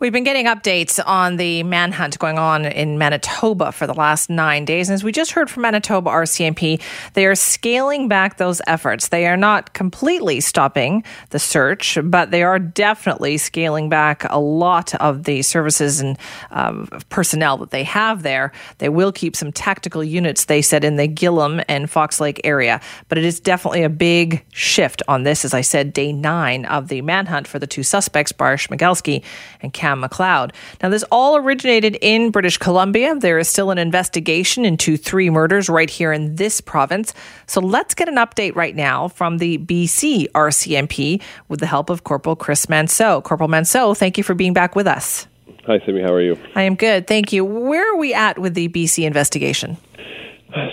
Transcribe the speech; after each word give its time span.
We've 0.00 0.14
been 0.14 0.24
getting 0.24 0.46
updates 0.46 0.98
on 1.06 1.36
the 1.36 1.62
manhunt 1.62 2.18
going 2.18 2.38
on 2.38 2.64
in 2.64 2.96
Manitoba 2.96 3.70
for 3.70 3.86
the 3.86 3.92
last 3.92 4.30
nine 4.30 4.64
days. 4.64 4.88
And 4.88 4.94
as 4.94 5.04
we 5.04 5.12
just 5.12 5.32
heard 5.32 5.50
from 5.50 5.60
Manitoba 5.60 6.08
RCMP, 6.08 6.80
they 7.12 7.26
are 7.26 7.34
scaling 7.34 8.08
back 8.08 8.38
those 8.38 8.62
efforts. 8.66 9.08
They 9.08 9.26
are 9.26 9.36
not 9.36 9.74
completely 9.74 10.40
stopping 10.40 11.04
the 11.28 11.38
search, 11.38 11.98
but 12.02 12.30
they 12.30 12.42
are 12.42 12.58
definitely 12.58 13.36
scaling 13.36 13.90
back 13.90 14.24
a 14.30 14.40
lot 14.40 14.94
of 14.94 15.24
the 15.24 15.42
services 15.42 16.00
and 16.00 16.18
um, 16.50 16.88
personnel 17.10 17.58
that 17.58 17.70
they 17.70 17.84
have 17.84 18.22
there. 18.22 18.52
They 18.78 18.88
will 18.88 19.12
keep 19.12 19.36
some 19.36 19.52
tactical 19.52 20.02
units, 20.02 20.46
they 20.46 20.62
said, 20.62 20.82
in 20.82 20.96
the 20.96 21.08
Gillam 21.08 21.62
and 21.68 21.90
Fox 21.90 22.22
Lake 22.22 22.40
area. 22.42 22.80
But 23.10 23.18
it 23.18 23.24
is 23.24 23.38
definitely 23.38 23.82
a 23.82 23.90
big 23.90 24.46
shift 24.50 25.02
on 25.08 25.24
this, 25.24 25.44
as 25.44 25.52
I 25.52 25.60
said, 25.60 25.92
day 25.92 26.10
nine 26.10 26.64
of 26.64 26.88
the 26.88 27.02
manhunt 27.02 27.46
for 27.46 27.58
the 27.58 27.66
two 27.66 27.82
suspects, 27.82 28.32
Bryer 28.32 28.56
Schmegelsky 28.56 29.22
and 29.60 29.74
Kam 29.74 29.89
Kam 29.90 30.02
McLeod. 30.02 30.52
Now, 30.82 30.88
this 30.88 31.04
all 31.10 31.36
originated 31.36 31.98
in 32.00 32.30
British 32.30 32.58
Columbia. 32.58 33.16
There 33.16 33.38
is 33.38 33.48
still 33.48 33.70
an 33.70 33.78
investigation 33.78 34.64
into 34.64 34.96
three 34.96 35.30
murders 35.30 35.68
right 35.68 35.90
here 35.90 36.12
in 36.12 36.36
this 36.36 36.60
province. 36.60 37.12
So 37.46 37.60
let's 37.60 37.94
get 37.94 38.08
an 38.08 38.16
update 38.16 38.54
right 38.54 38.76
now 38.76 39.08
from 39.08 39.38
the 39.38 39.58
BC 39.58 40.30
RCMP 40.30 41.20
with 41.48 41.60
the 41.60 41.66
help 41.66 41.90
of 41.90 42.04
Corporal 42.04 42.36
Chris 42.36 42.66
Manseau. 42.66 43.22
Corporal 43.22 43.48
Manseau, 43.48 43.96
thank 43.96 44.16
you 44.16 44.22
for 44.22 44.34
being 44.34 44.52
back 44.52 44.76
with 44.76 44.86
us. 44.86 45.26
Hi, 45.66 45.80
Simi. 45.84 46.00
How 46.00 46.12
are 46.12 46.22
you? 46.22 46.38
I 46.54 46.62
am 46.62 46.76
good. 46.76 47.06
Thank 47.06 47.32
you. 47.32 47.44
Where 47.44 47.92
are 47.92 47.98
we 47.98 48.14
at 48.14 48.38
with 48.38 48.54
the 48.54 48.68
BC 48.68 49.04
investigation? 49.04 49.76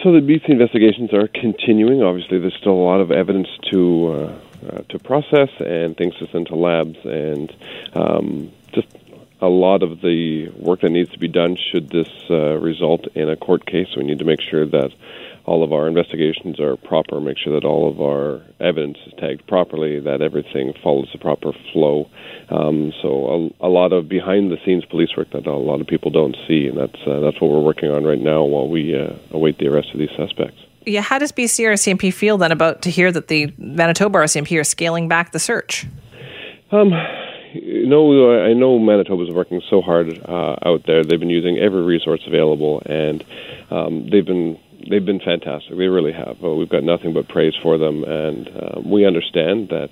So 0.03 0.11
the 0.11 0.21
BC 0.21 0.49
investigations 0.49 1.13
are 1.13 1.27
continuing. 1.27 2.01
Obviously, 2.01 2.39
there's 2.39 2.55
still 2.59 2.73
a 2.73 2.85
lot 2.85 2.99
of 2.99 3.11
evidence 3.11 3.47
to 3.71 4.07
uh, 4.07 4.39
uh, 4.67 4.81
to 4.89 4.99
process 4.99 5.49
and 5.59 5.95
things 5.95 6.15
to 6.17 6.27
send 6.31 6.47
to 6.47 6.55
labs, 6.55 6.97
and 7.03 7.53
um, 7.93 8.51
just 8.73 8.87
a 9.41 9.47
lot 9.47 9.83
of 9.83 10.01
the 10.01 10.49
work 10.57 10.81
that 10.81 10.89
needs 10.89 11.11
to 11.11 11.19
be 11.19 11.27
done 11.27 11.57
should 11.71 11.89
this 11.89 12.09
uh, 12.29 12.57
result 12.59 13.07
in 13.15 13.29
a 13.29 13.35
court 13.35 13.65
case. 13.65 13.87
We 13.95 14.03
need 14.03 14.19
to 14.19 14.25
make 14.25 14.41
sure 14.41 14.65
that 14.65 14.91
all 15.45 15.63
of 15.63 15.71
our 15.71 15.87
investigations 15.87 16.59
are 16.59 16.75
proper, 16.75 17.21
make 17.21 17.37
sure 17.37 17.53
that 17.53 17.65
all 17.65 17.89
of 17.89 18.01
our 18.01 18.41
evidence 18.59 18.97
is 19.07 19.13
tagged 19.17 19.47
properly, 19.47 19.99
that 19.99 20.21
everything 20.21 20.73
follows 20.83 21.09
the 21.13 21.19
proper 21.19 21.53
flow. 21.71 22.09
Um, 22.49 22.91
so 23.01 23.53
a, 23.61 23.67
a, 23.67 23.69
lot 23.69 23.93
of 23.93 24.09
behind-the-scenes 24.09 24.85
police 24.85 25.15
work 25.15 25.29
that 25.31 25.47
a 25.47 25.53
lot 25.53 25.79
of 25.79 25.87
people 25.87 26.11
don't 26.11 26.35
see, 26.47 26.67
and 26.67 26.77
that's 26.77 26.99
uh, 27.07 27.21
that's 27.21 27.39
what 27.39 27.49
we're 27.49 27.61
working 27.61 27.91
on 27.91 28.03
right 28.03 28.19
now 28.19 28.43
while 28.43 28.67
we 28.67 28.97
uh, 28.97 29.13
await 29.31 29.57
the 29.57 29.67
arrest 29.67 29.89
of 29.93 29.99
these 29.99 30.11
suspects. 30.17 30.59
Yeah, 30.85 31.01
how 31.01 31.17
does 31.17 31.31
BC 31.31 31.65
RCMP 31.65 32.13
feel 32.13 32.37
then 32.37 32.51
about 32.51 32.81
to 32.83 32.89
hear 32.89 33.11
that 33.11 33.27
the 33.27 33.53
Manitoba 33.57 34.19
RCMP 34.19 34.59
are 34.59 34.63
scaling 34.63 35.07
back 35.07 35.31
the 35.31 35.39
search? 35.39 35.85
Um, 36.71 36.91
know, 37.85 38.41
I 38.43 38.53
know 38.53 38.79
Manitoba 38.79 39.23
is 39.23 39.31
working 39.31 39.61
so 39.69 39.81
hard 39.81 40.19
uh, 40.27 40.55
out 40.65 40.85
there. 40.85 41.03
They've 41.03 41.19
been 41.19 41.29
using 41.29 41.57
every 41.57 41.81
resource 41.81 42.21
available, 42.25 42.81
and 42.85 43.23
um, 43.69 44.09
they've 44.09 44.25
been 44.25 44.59
they've 44.89 45.05
been 45.05 45.19
fantastic. 45.19 45.77
They 45.77 45.87
really 45.87 46.13
have. 46.13 46.37
Uh, 46.43 46.55
we've 46.55 46.69
got 46.69 46.83
nothing 46.83 47.13
but 47.13 47.27
praise 47.27 47.53
for 47.61 47.77
them, 47.77 48.03
and 48.03 48.49
um, 48.49 48.89
we 48.89 49.05
understand 49.05 49.69
that 49.69 49.89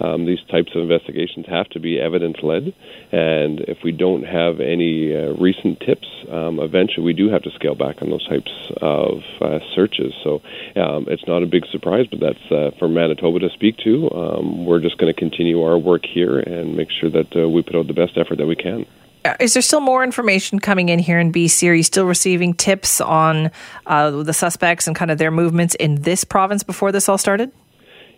um, 0.00 0.26
these 0.26 0.40
types 0.50 0.72
of 0.74 0.82
investigations 0.82 1.46
have 1.48 1.68
to 1.70 1.80
be 1.80 2.00
evidence 2.00 2.36
led. 2.42 2.74
And 3.12 3.60
if 3.60 3.78
we 3.84 3.92
don't 3.92 4.24
have 4.24 4.60
any 4.60 5.14
uh, 5.14 5.34
recent 5.40 5.80
tips, 5.80 6.06
um, 6.30 6.58
eventually 6.60 7.04
we 7.04 7.12
do 7.12 7.30
have 7.30 7.42
to 7.42 7.50
scale 7.52 7.74
back 7.74 8.02
on 8.02 8.10
those 8.10 8.26
types 8.28 8.50
of 8.80 9.22
uh, 9.40 9.58
searches. 9.74 10.12
So 10.22 10.40
um, 10.76 11.06
it's 11.08 11.26
not 11.26 11.42
a 11.42 11.46
big 11.46 11.64
surprise, 11.70 12.06
but 12.10 12.20
that's 12.20 12.52
uh, 12.52 12.70
for 12.78 12.88
Manitoba 12.88 13.40
to 13.40 13.50
speak 13.50 13.76
to. 13.84 14.10
Um, 14.10 14.66
we're 14.66 14.80
just 14.80 14.98
going 14.98 15.12
to 15.12 15.18
continue 15.18 15.62
our 15.62 15.78
work 15.78 16.02
here 16.04 16.38
and 16.38 16.76
make 16.76 16.88
sure 16.90 17.10
that 17.10 17.36
uh, 17.36 17.48
we 17.48 17.62
put 17.62 17.76
out 17.76 17.86
the 17.86 17.94
best 17.94 18.16
effort 18.16 18.38
that 18.38 18.46
we 18.46 18.56
can. 18.56 18.86
Uh, 19.28 19.36
is 19.40 19.52
there 19.52 19.62
still 19.62 19.80
more 19.80 20.02
information 20.02 20.58
coming 20.58 20.88
in 20.88 20.98
here 20.98 21.18
in 21.18 21.30
BC? 21.30 21.68
Are 21.68 21.74
you 21.74 21.82
still 21.82 22.06
receiving 22.06 22.54
tips 22.54 22.98
on 22.98 23.50
uh, 23.86 24.10
the 24.10 24.32
suspects 24.32 24.86
and 24.86 24.96
kind 24.96 25.10
of 25.10 25.18
their 25.18 25.30
movements 25.30 25.74
in 25.74 25.96
this 25.96 26.24
province 26.24 26.62
before 26.62 26.92
this 26.92 27.10
all 27.10 27.18
started? 27.18 27.52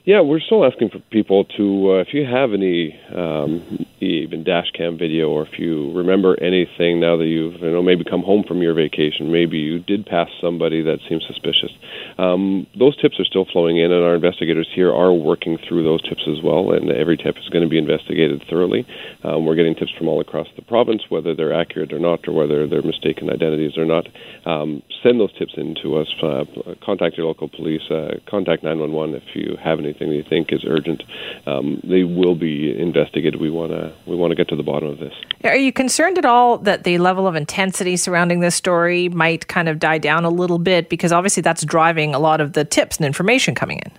Yeah, 0.05 0.23
we're 0.23 0.41
still 0.41 0.65
asking 0.65 0.89
for 0.91 0.99
people 1.11 1.45
to, 1.45 1.93
uh, 1.93 2.01
if 2.01 2.15
you 2.15 2.25
have 2.25 2.55
any 2.55 2.99
um, 3.15 3.85
even 4.01 4.45
dash 4.45 4.71
cam 4.73 4.97
video, 4.97 5.29
or 5.29 5.47
if 5.47 5.59
you 5.59 5.93
remember 5.93 6.41
anything 6.41 7.01
now 7.01 7.19
that 7.19 7.27
you've, 7.27 7.61
you 7.61 7.71
know, 7.71 7.83
maybe 7.83 8.03
come 8.05 8.23
home 8.23 8.43
from 8.49 8.63
your 8.63 8.73
vacation, 8.73 9.31
maybe 9.31 9.59
you 9.59 9.79
did 9.79 10.07
pass 10.07 10.29
somebody 10.41 10.81
that 10.81 11.01
seems 11.07 11.27
suspicious. 11.27 11.71
Um, 12.17 12.67
those 12.79 12.97
tips 12.97 13.21
are 13.21 13.27
still 13.27 13.45
flowing 13.45 13.77
in, 13.77 13.93
and 13.93 14.03
our 14.03 14.15
investigators 14.15 14.69
here 14.75 14.91
are 14.91 15.13
working 15.13 15.59
through 15.69 15.85
those 15.85 16.01
tips 16.09 16.23
as 16.27 16.43
well. 16.43 16.73
And 16.73 16.91
every 16.91 17.19
tip 17.19 17.37
is 17.37 17.51
going 17.51 17.65
to 17.65 17.69
be 17.69 17.79
investigated 17.79 18.43
thoroughly. 18.49 18.87
Um, 19.23 19.45
we're 19.45 19.55
getting 19.55 19.75
tips 19.75 19.93
from 19.99 20.09
all 20.09 20.21
across 20.23 20.49
the 20.57 20.63
province, 20.63 21.03
whether 21.11 21.35
they're 21.35 21.53
accurate 21.53 21.93
or 21.93 21.99
not, 21.99 22.27
or 22.27 22.33
whether 22.33 22.67
they're 22.67 22.81
mistaken 22.81 23.29
identities 23.29 23.77
or 23.77 23.85
not. 23.85 24.09
Um, 24.47 24.83
send 25.03 25.21
those 25.21 25.37
tips 25.39 25.53
in 25.59 25.77
to 25.83 25.99
us. 25.99 26.09
Uh, 26.23 26.45
contact 26.83 27.19
your 27.19 27.27
local 27.27 27.49
police. 27.49 27.83
Uh, 27.91 28.17
contact 28.27 28.65
911 28.65 29.15
if 29.15 29.37
you 29.37 29.59
have 29.63 29.79
any 29.79 29.90
anything 29.91 30.11
they 30.11 30.23
think 30.29 30.53
is 30.53 30.65
urgent, 30.67 31.03
um, 31.47 31.81
they 31.85 32.05
will 32.05 32.35
be 32.35 32.79
investigated. 32.79 33.41
We 33.41 33.51
want 33.51 33.73
to 33.73 33.93
we 34.07 34.17
want 34.17 34.31
to 34.31 34.35
get 34.35 34.49
to 34.49 34.57
the 34.57 34.63
bottom 34.63 34.89
of 34.89 34.99
this. 34.99 35.15
Are 35.45 35.57
you 35.57 35.73
concerned 35.73 36.19
at 36.19 36.25
all 36.25 36.59
that 36.59 36.85
the 36.85 36.99
level 36.99 37.27
of 37.27 37.35
intensity 37.37 37.97
surrounding 37.97 38.41
this 38.41 38.55
story 38.55 39.09
might 39.09 39.49
kind 39.49 39.69
of 39.69 39.79
die 39.79 39.99
down 39.99 40.25
a 40.25 40.31
little 40.31 40.59
bit 40.59 40.89
because 40.89 41.13
obviously 41.13 41.43
that's 41.43 41.65
driving 41.65 42.15
a 42.15 42.19
lot 42.19 42.41
of 42.41 42.53
the 42.53 42.65
tips 42.65 42.97
and 42.97 43.07
information 43.07 43.55
coming 43.55 43.79
in? 43.79 43.93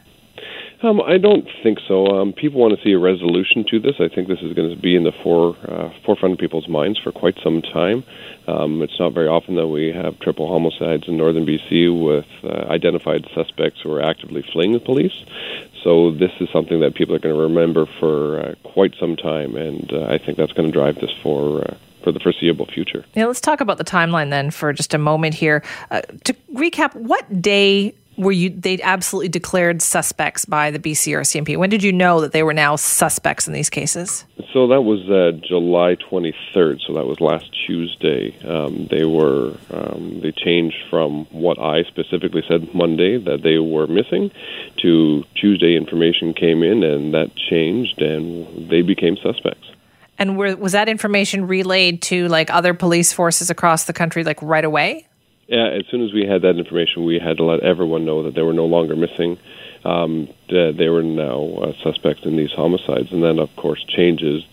Um, 0.84 1.00
I 1.02 1.18
don't 1.18 1.47
think 1.62 1.80
so. 1.88 2.08
Um, 2.08 2.34
people 2.34 2.59
want 2.59 2.75
to 2.75 2.84
see 2.84 2.92
a 2.94 2.97
resolution 2.97 3.64
to 3.69 3.80
this. 3.80 3.96
I 4.00 4.08
think 4.08 4.28
this 4.28 4.42
is 4.42 4.53
going 4.53 4.69
to 4.69 4.81
be 4.81 4.96
in 4.96 5.03
the 5.03 5.12
fore, 5.12 5.56
uh, 5.68 5.92
forefront 6.06 6.34
of 6.34 6.40
people's 6.40 6.68
minds 6.68 6.97
for 6.97 7.12
quite 7.12 7.38
some 7.44 7.62
time. 7.62 8.03
Um, 8.47 8.81
it's 8.81 9.00
not 9.00 9.14
very 9.14 9.28
often 9.28 9.56
that 9.56 9.68
we 9.68 9.92
have 9.92 10.19
triple 10.19 10.47
homicides 10.47 11.08
in 11.08 11.18
northern 11.18 11.46
BC 11.46 12.03
with 12.03 12.25
uh, 12.44 12.68
identified 12.72 13.28
suspects 13.36 13.81
who 13.81 13.92
are 13.94 14.02
actively 14.02 14.42
fleeing 14.42 14.74
the 14.74 14.80
police. 14.80 15.14
So 15.84 16.12
this 16.12 16.31
is 16.40 16.50
something 16.50 16.80
that 16.80 16.96
people 16.96 17.16
are 17.16 17.19
going 17.19 17.36
to 17.36 17.42
remember 17.42 17.86
for 18.00 18.40
uh, 18.40 18.56
quite 18.63 18.96
some 19.00 19.16
time, 19.16 19.56
and 19.56 19.92
uh, 19.94 20.06
I 20.06 20.18
think 20.18 20.38
that's 20.38 20.53
going 20.53 20.72
to 20.72 20.74
drive 20.74 20.96
this 20.96 21.12
for 21.22 21.62
uh, 21.62 21.75
for 22.03 22.12
the 22.12 22.19
foreseeable 22.19 22.66
future. 22.66 23.06
Yeah, 23.13 23.25
let's 23.25 23.42
talk 23.42 23.62
about 23.62 23.78
the 23.78 23.84
timeline 23.84 24.31
then 24.31 24.50
for 24.50 24.74
just 24.74 24.96
a 24.96 24.98
moment 24.98 25.36
here. 25.36 25.63
Uh, 25.92 26.02
to 26.24 26.34
recap, 26.53 26.96
what 26.96 27.42
day 27.44 27.94
were 28.21 28.31
you 28.31 28.51
they 28.51 28.79
absolutely 28.81 29.29
declared 29.29 29.81
suspects 29.81 30.45
by 30.45 30.71
the 30.71 30.79
BC 30.79 31.13
RCMP? 31.13 31.57
When 31.57 31.69
did 31.69 31.83
you 31.83 31.91
know 31.91 32.21
that 32.21 32.31
they 32.31 32.43
were 32.43 32.53
now 32.53 32.75
suspects 32.75 33.47
in 33.47 33.53
these 33.53 33.69
cases? 33.69 34.25
So 34.53 34.67
that 34.67 34.81
was 34.81 35.09
uh, 35.09 35.31
July 35.45 35.95
23rd. 35.95 36.81
So 36.85 36.93
that 36.93 37.05
was 37.05 37.19
last 37.19 37.49
Tuesday. 37.65 38.37
Um, 38.45 38.87
they 38.91 39.05
were 39.05 39.57
um, 39.71 40.19
they 40.21 40.31
changed 40.31 40.77
from 40.89 41.25
what 41.31 41.59
I 41.59 41.83
specifically 41.83 42.43
said 42.47 42.73
Monday 42.75 43.17
that 43.17 43.41
they 43.41 43.57
were 43.57 43.87
missing 43.87 44.31
to 44.77 45.23
Tuesday. 45.35 45.75
Information 45.75 46.33
came 46.33 46.63
in 46.63 46.83
and 46.83 47.13
that 47.13 47.35
changed, 47.35 48.01
and 48.01 48.69
they 48.69 48.83
became 48.83 49.17
suspects. 49.17 49.67
And 50.19 50.38
were, 50.38 50.55
was 50.55 50.73
that 50.73 50.88
information 50.88 51.47
relayed 51.47 52.03
to 52.03 52.27
like 52.27 52.51
other 52.51 52.75
police 52.75 53.11
forces 53.11 53.49
across 53.49 53.85
the 53.85 53.93
country 53.93 54.23
like 54.23 54.39
right 54.43 54.63
away? 54.63 55.07
Yeah, 55.51 55.67
as 55.67 55.85
soon 55.88 56.01
as 56.01 56.13
we 56.13 56.25
had 56.25 56.44
that 56.44 56.56
information, 56.56 57.03
we 57.03 57.19
had 57.19 57.35
to 57.35 57.44
let 57.44 57.59
everyone 57.59 58.06
know 58.06 58.23
that 58.23 58.35
they 58.35 58.41
were 58.41 58.53
no 58.53 58.67
longer 58.67 58.95
missing. 58.95 59.38
Um, 59.84 60.29
they 60.47 60.88
were 60.88 61.03
now 61.03 61.44
uh, 61.62 61.73
suspects 61.84 62.23
in 62.23 62.38
these 62.38 62.53
homicides, 62.53 63.12
and 63.12 63.22
then 63.22 63.38
of 63.38 63.53
course 63.57 63.84
changes 63.84 64.45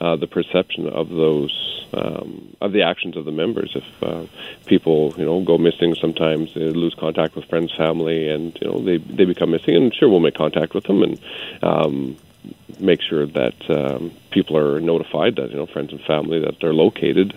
uh, 0.00 0.14
the 0.14 0.28
perception 0.28 0.86
of 0.86 1.08
those 1.08 1.88
um, 1.92 2.54
of 2.60 2.70
the 2.70 2.82
actions 2.82 3.16
of 3.16 3.24
the 3.24 3.32
members. 3.32 3.72
If 3.74 4.00
uh, 4.00 4.26
people, 4.66 5.12
you 5.18 5.24
know, 5.24 5.42
go 5.42 5.58
missing, 5.58 5.96
sometimes 5.96 6.54
they 6.54 6.70
lose 6.70 6.94
contact 6.94 7.34
with 7.34 7.46
friends, 7.46 7.74
family, 7.76 8.28
and 8.28 8.56
you 8.60 8.68
know 8.68 8.78
they 8.78 8.98
they 8.98 9.24
become 9.24 9.50
missing. 9.50 9.74
And 9.74 9.92
sure, 9.92 10.08
we'll 10.08 10.20
make 10.20 10.36
contact 10.36 10.72
with 10.72 10.84
them 10.84 11.02
and 11.02 11.20
um, 11.64 12.16
make 12.78 13.02
sure 13.02 13.26
that 13.26 13.56
um, 13.68 14.12
people 14.30 14.56
are 14.56 14.80
notified 14.80 15.34
that 15.34 15.50
you 15.50 15.56
know 15.56 15.66
friends 15.66 15.90
and 15.90 16.00
family 16.02 16.38
that 16.38 16.60
they're 16.60 16.72
located 16.72 17.34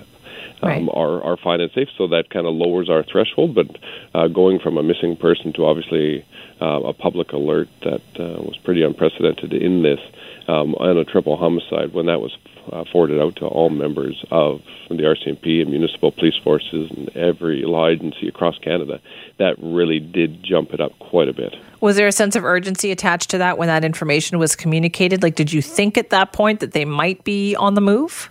um, 0.61 0.69
right. 0.69 0.89
are 0.93 1.23
are 1.23 1.37
fine 1.37 1.61
and 1.61 1.71
safe. 1.71 1.89
So 1.97 2.07
that 2.07 2.29
kind 2.29 2.45
of 2.47 2.53
lowers 2.53 2.89
our 2.89 3.03
threshold. 3.03 3.55
But 3.55 3.67
uh, 4.13 4.27
going 4.27 4.59
from 4.59 4.77
a 4.77 4.83
missing 4.83 5.15
person 5.15 5.53
to 5.53 5.65
obviously 5.65 6.25
uh, 6.61 6.81
a 6.81 6.93
public 6.93 7.31
alert 7.31 7.69
that 7.83 8.01
uh, 8.19 8.41
was 8.41 8.57
pretty 8.63 8.83
unprecedented 8.83 9.53
in 9.53 9.83
this 9.83 9.99
um, 10.47 10.75
on 10.75 10.97
a 10.97 11.05
triple 11.05 11.37
homicide 11.37 11.93
when 11.93 12.05
that 12.07 12.19
was 12.19 12.35
uh, 12.71 12.83
forwarded 12.91 13.19
out 13.19 13.35
to 13.37 13.45
all 13.45 13.69
members 13.69 14.25
of 14.31 14.61
the 14.89 14.95
RCMP 14.95 15.61
and 15.61 15.69
municipal 15.69 16.11
police 16.11 16.35
forces 16.43 16.89
and 16.91 17.15
every 17.15 17.63
law 17.63 17.87
agency 17.87 18.27
across 18.27 18.57
Canada. 18.59 18.99
That 19.37 19.55
really 19.59 19.99
did 19.99 20.43
jump 20.43 20.73
it 20.73 20.81
up 20.81 20.97
quite 20.99 21.27
a 21.27 21.33
bit. 21.33 21.55
Was 21.81 21.95
there 21.95 22.07
a 22.07 22.11
sense 22.11 22.35
of 22.35 22.43
urgency 22.43 22.91
attached 22.91 23.29
to 23.31 23.37
that 23.37 23.57
when 23.57 23.67
that 23.67 23.83
information 23.83 24.39
was 24.39 24.55
communicated? 24.55 25.21
Like, 25.21 25.35
did 25.35 25.53
you 25.53 25.61
think 25.61 25.97
at 25.97 26.09
that 26.09 26.33
point 26.33 26.59
that 26.59 26.71
they 26.71 26.85
might 26.85 27.23
be 27.23 27.55
on 27.55 27.75
the 27.75 27.81
move? 27.81 28.29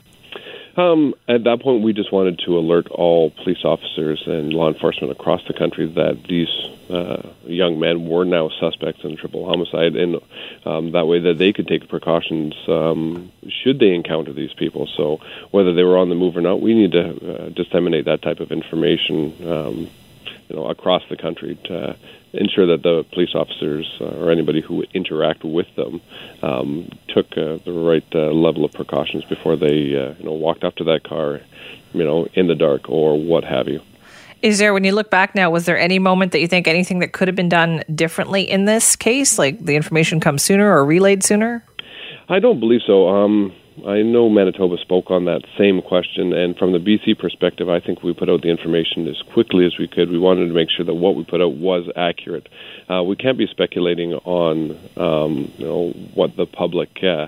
Um, 0.77 1.15
at 1.27 1.45
that 1.45 1.63
point, 1.63 1.83
we 1.83 1.95
just 1.95 2.13
wanted 2.13 2.39
to 2.41 2.59
alert 2.59 2.89
all 2.89 3.31
police 3.31 3.65
officers 3.65 4.23
and 4.27 4.53
law 4.53 4.69
enforcement 4.69 5.11
across 5.11 5.41
the 5.47 5.55
country 5.55 5.87
that 5.87 6.25
these 6.29 6.51
uh, 6.91 7.23
young 7.47 7.81
men 7.81 8.07
were 8.07 8.25
now 8.25 8.51
suspects 8.61 9.03
in 9.03 9.17
triple 9.17 9.47
homicide, 9.47 9.97
and 9.97 10.21
um, 10.67 10.93
that 10.93 11.07
way 11.07 11.19
that 11.21 11.39
they 11.39 11.53
could 11.53 11.67
take 11.67 11.89
precautions 11.89 12.55
um, 12.69 13.33
should 13.49 13.79
they 13.79 13.95
encounter 13.95 14.35
these 14.35 14.53
people. 14.53 14.87
So 14.87 15.21
whether 15.51 15.73
they 15.73 15.83
were 15.83 15.97
on 15.97 16.11
the 16.11 16.15
move 16.15 16.37
or 16.37 16.43
not, 16.43 16.61
we 16.61 16.75
need 16.75 16.93
to 16.93 17.07
uh, 17.09 17.49
disseminate 17.51 18.05
that 18.05 18.21
type 18.21 18.41
of 18.41 18.53
information, 18.53 19.35
um, 19.49 19.91
you 20.49 20.57
know, 20.57 20.67
across 20.67 21.03
the 21.09 21.17
country 21.17 21.59
to 21.65 21.97
ensure 22.33 22.67
that 22.67 22.83
the 22.83 23.05
police 23.13 23.35
officers 23.35 23.91
uh, 24.01 24.05
or 24.05 24.31
anybody 24.31 24.61
who 24.61 24.77
would 24.77 24.91
interact 24.93 25.45
with 25.45 25.67
them 25.77 26.01
um, 26.43 26.89
took 27.09 27.27
uh, 27.33 27.59
the 27.65 27.73
right 27.73 28.07
uh, 28.15 28.31
level 28.33 28.65
of 28.65 28.73
precautions 28.73 29.25
before 29.25 29.57
they, 29.57 29.97
uh, 29.97 30.15
you 30.19 30.25
know, 30.25 30.33
walked 30.33 30.65
up 30.65 30.75
to 30.77 30.85
that 30.85 31.03
car, 31.05 31.41
you 31.93 32.05
know, 32.05 32.27
in 32.35 32.47
the 32.47 32.55
dark 32.55 32.89
or 32.89 33.19
what 33.19 33.45
have 33.45 33.69
you. 33.69 33.81
Is 34.43 34.59
there, 34.59 34.75
when 34.75 34.85
you 34.85 34.93
look 34.93 35.11
back 35.11 35.35
now, 35.35 35.51
was 35.51 35.65
there 35.65 35.79
any 35.79 35.99
moment 35.99 36.33
that 36.33 36.41
you 36.41 36.47
think 36.47 36.69
anything 36.69 36.99
that 36.99 37.13
could 37.13 37.27
have 37.27 37.35
been 37.35 37.49
done 37.49 37.83
differently 37.95 38.43
in 38.43 38.67
this 38.67 38.95
case, 38.95 39.39
like 39.39 39.65
the 39.65 39.77
information 39.77 40.21
come 40.21 40.39
sooner 40.39 40.71
or 40.71 40.85
relayed 40.85 41.25
sooner? 41.25 41.65
I 42.29 42.39
don't 42.39 42.61
believe 42.61 42.83
so. 42.87 43.09
Um, 43.09 43.55
I 43.85 44.01
know 44.01 44.31
Manitoba 44.31 44.79
spoke 44.79 45.11
on 45.11 45.27
that 45.27 45.43
same 45.59 45.83
question, 45.83 46.33
and 46.33 46.57
from 46.57 46.73
the 46.73 46.79
BC 46.79 47.19
perspective, 47.19 47.69
I 47.69 47.79
think 47.79 48.03
we 48.03 48.15
put 48.15 48.31
out 48.31 48.41
the 48.41 48.49
information 48.49 49.07
as 49.07 49.21
quickly 49.33 49.67
as 49.67 49.77
we 49.79 49.87
could. 49.87 50.11
We 50.11 50.19
wanted 50.19 50.49
to 50.49 50.55
make 50.55 50.71
sure 50.71 50.85
that 50.85 50.95
what 50.95 51.15
we 51.15 51.25
put 51.25 51.43
out 51.43 51.53
was 51.53 51.87
accurate. 51.95 52.49
Uh, 52.89 53.03
we 53.03 53.17
can't 53.17 53.37
be 53.37 53.47
speculating 53.47 54.15
on, 54.15 54.79
um, 54.97 55.53
you 55.59 55.67
know, 55.67 55.91
what 56.15 56.37
the 56.37 56.47
public 56.47 57.03
uh, 57.05 57.27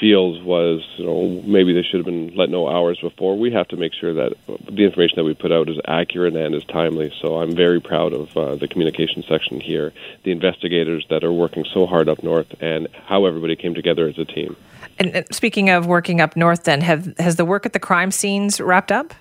feels 0.00 0.42
was, 0.42 0.82
you 0.96 1.04
know, 1.04 1.42
maybe 1.46 1.72
they 1.72 1.82
should 1.82 1.98
have 1.98 2.06
been 2.06 2.34
let 2.34 2.50
know 2.50 2.68
hours 2.68 2.98
before. 3.00 3.38
We 3.38 3.52
have 3.52 3.68
to 3.68 3.76
make 3.76 3.92
sure 3.94 4.14
that 4.14 4.32
the 4.46 4.84
information 4.84 5.16
that 5.16 5.24
we 5.24 5.34
put 5.34 5.52
out 5.52 5.68
is 5.68 5.78
accurate 5.86 6.34
and 6.34 6.54
is 6.54 6.64
timely. 6.64 7.12
So 7.22 7.40
I'm 7.40 7.54
very 7.54 7.80
proud 7.80 8.12
of 8.12 8.36
uh, 8.36 8.56
the 8.56 8.66
communication 8.66 9.22
section 9.28 9.60
here, 9.60 9.92
the 10.24 10.32
investigators 10.32 11.06
that 11.10 11.22
are 11.22 11.32
working 11.32 11.64
so 11.72 11.86
hard 11.86 12.08
up 12.08 12.22
north, 12.24 12.52
and 12.60 12.88
how 13.06 13.26
everybody 13.26 13.54
came 13.54 13.74
together 13.74 14.08
as 14.08 14.18
a 14.18 14.24
team. 14.24 14.56
And 14.98 15.24
speaking 15.32 15.70
of 15.70 15.86
working 15.86 16.20
up 16.20 16.36
north, 16.36 16.64
then 16.64 16.80
have 16.80 17.16
has 17.18 17.36
the 17.36 17.44
work 17.44 17.66
at 17.66 17.72
the 17.72 17.78
crime 17.78 18.10
scenes 18.10 18.60
wrapped 18.60 18.92
up? 18.92 19.14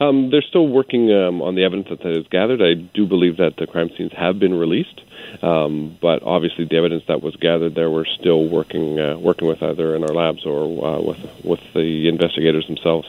Um, 0.00 0.30
they're 0.30 0.42
still 0.42 0.68
working 0.68 1.12
um, 1.12 1.42
on 1.42 1.54
the 1.54 1.64
evidence 1.64 1.88
that 1.90 2.00
that 2.00 2.16
is 2.16 2.26
gathered. 2.28 2.62
I 2.62 2.74
do 2.74 3.06
believe 3.06 3.36
that 3.36 3.56
the 3.56 3.66
crime 3.66 3.90
scenes 3.96 4.12
have 4.12 4.38
been 4.38 4.54
released, 4.54 5.00
um, 5.42 5.96
but 6.00 6.22
obviously 6.22 6.64
the 6.64 6.76
evidence 6.76 7.04
that 7.08 7.22
was 7.22 7.36
gathered 7.36 7.74
there, 7.74 7.90
we're 7.90 8.04
still 8.04 8.48
working 8.48 8.98
uh, 8.98 9.18
working 9.18 9.48
with 9.48 9.62
either 9.62 9.94
in 9.94 10.02
our 10.02 10.14
labs 10.14 10.44
or 10.44 10.84
uh, 10.84 11.00
with 11.00 11.44
with 11.44 11.60
the 11.74 12.08
investigators 12.08 12.66
themselves. 12.66 13.08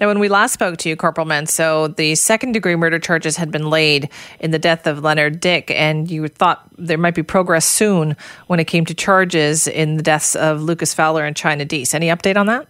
Now, 0.00 0.08
when 0.08 0.18
we 0.18 0.28
last 0.28 0.52
spoke 0.52 0.76
to 0.78 0.88
you, 0.88 0.96
Corporal 0.96 1.46
so 1.46 1.88
the 1.88 2.16
second 2.16 2.52
degree 2.52 2.74
murder 2.74 2.98
charges 2.98 3.36
had 3.36 3.52
been 3.52 3.70
laid 3.70 4.08
in 4.40 4.50
the 4.50 4.58
death 4.58 4.86
of 4.86 5.04
Leonard 5.04 5.40
Dyck, 5.40 5.70
and 5.70 6.10
you 6.10 6.26
thought 6.26 6.68
there 6.76 6.98
might 6.98 7.14
be 7.14 7.22
progress 7.22 7.64
soon 7.64 8.16
when 8.48 8.58
it 8.58 8.64
came 8.64 8.84
to 8.86 8.94
charges 8.94 9.66
in 9.66 9.96
the 9.96 10.02
deaths 10.02 10.34
of 10.34 10.62
Lucas 10.62 10.92
Fowler 10.92 11.24
and 11.24 11.36
Chynna 11.36 11.66
Deese. 11.66 11.94
Any 11.94 12.08
update 12.08 12.36
on 12.36 12.46
that? 12.46 12.66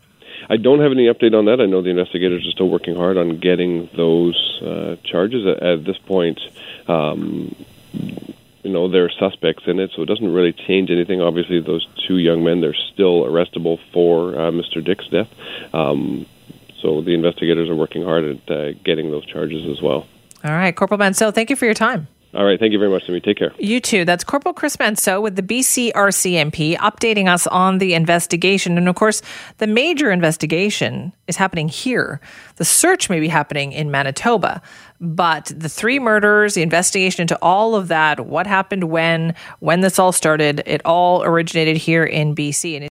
I 0.48 0.56
don't 0.56 0.80
have 0.80 0.92
any 0.92 1.06
update 1.06 1.36
on 1.36 1.46
that. 1.46 1.60
I 1.60 1.66
know 1.66 1.82
the 1.82 1.90
investigators 1.90 2.46
are 2.46 2.50
still 2.50 2.68
working 2.68 2.94
hard 2.94 3.16
on 3.16 3.38
getting 3.38 3.88
those 3.96 4.60
uh, 4.62 4.96
charges. 5.04 5.46
At, 5.46 5.62
at, 5.62 5.84
this 5.84 5.98
point, 5.98 6.40
um, 6.86 7.54
you 7.92 8.70
know, 8.70 8.88
there 8.88 9.04
are 9.04 9.10
suspects 9.10 9.64
in 9.66 9.78
it, 9.78 9.90
so 9.94 10.02
it 10.02 10.06
doesn't 10.06 10.32
really 10.32 10.52
change 10.52 10.90
anything. 10.90 11.20
Obviously, 11.20 11.60
those 11.60 11.86
two 12.06 12.18
young 12.18 12.44
men, 12.44 12.60
they're 12.60 12.76
still 12.92 13.24
arrestable 13.24 13.78
for 13.92 14.34
uh, 14.34 14.50
Mr. 14.50 14.84
Dyck's 14.84 15.08
death. 15.08 15.28
Um, 15.72 16.26
so 16.80 17.00
the 17.00 17.14
investigators 17.14 17.68
are 17.68 17.74
working 17.74 18.04
hard 18.04 18.24
at 18.24 18.50
uh, 18.50 18.72
getting 18.84 19.10
those 19.10 19.24
charges 19.26 19.66
as 19.66 19.80
well. 19.80 20.06
All 20.44 20.50
right, 20.50 20.74
Corporal 20.76 20.98
Manseau, 20.98 21.32
thank 21.32 21.48
you 21.48 21.56
for 21.56 21.64
your 21.64 21.74
time. 21.74 22.06
All 22.34 22.44
right. 22.44 22.58
Thank 22.58 22.72
you 22.72 22.80
very 22.80 22.90
much, 22.90 23.06
Simi. 23.06 23.20
Take 23.20 23.36
care. 23.36 23.54
You 23.58 23.78
too. 23.78 24.04
That's 24.04 24.24
Corporal 24.24 24.54
Chris 24.54 24.76
Manseau 24.76 25.22
with 25.22 25.36
the 25.36 25.42
BC 25.42 25.92
RCMP 25.92 26.76
updating 26.78 27.28
us 27.28 27.46
on 27.46 27.78
the 27.78 27.94
investigation. 27.94 28.76
And 28.76 28.88
of 28.88 28.96
course, 28.96 29.22
the 29.58 29.68
major 29.68 30.10
investigation 30.10 31.12
is 31.28 31.36
happening 31.36 31.68
here. 31.68 32.20
The 32.56 32.64
search 32.64 33.08
may 33.08 33.20
be 33.20 33.28
happening 33.28 33.70
in 33.70 33.92
Manitoba, 33.92 34.62
but 35.00 35.52
the 35.54 35.68
three 35.68 36.00
murders, 36.00 36.54
the 36.54 36.62
investigation 36.62 37.22
into 37.22 37.38
all 37.40 37.76
of 37.76 37.86
that, 37.88 38.26
what 38.26 38.48
happened 38.48 38.84
when, 38.84 39.34
when 39.60 39.82
this 39.82 40.00
all 40.00 40.10
started, 40.10 40.62
it 40.66 40.80
all 40.84 41.22
originated 41.22 41.76
here 41.76 42.04
in 42.04 42.34
BC. 42.34 42.74
And 42.74 42.82